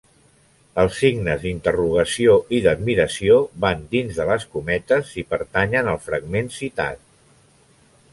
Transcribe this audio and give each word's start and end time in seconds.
Els 0.83 0.93
signes 0.99 1.41
d'interrogació 1.41 2.37
i 2.59 2.61
d'admiració 2.67 3.37
van 3.65 3.83
dins 3.91 4.17
de 4.21 4.25
les 4.31 4.47
cometes 4.55 5.13
si 5.13 5.25
pertanyen 5.35 5.91
al 5.93 6.01
fragment 6.07 6.51
citat. 6.57 7.05